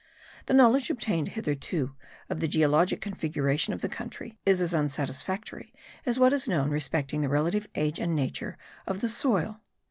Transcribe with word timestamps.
The 0.47 0.55
knowledge 0.55 0.89
obtained 0.89 1.27
hitherto 1.27 1.93
of 2.27 2.39
the 2.39 2.47
geologic 2.47 3.01
configuration 3.01 3.71
of 3.71 3.81
the 3.81 3.87
country, 3.87 4.39
is 4.47 4.59
as 4.59 4.73
unsatisfactory 4.73 5.75
as 6.07 6.17
what 6.17 6.33
is 6.33 6.49
known 6.49 6.71
respecting 6.71 7.21
the 7.21 7.29
relative 7.29 7.67
age 7.75 7.99
and 7.99 8.15
nature 8.15 8.57
of 8.87 9.01
the 9.01 9.09
soil. 9.09 9.61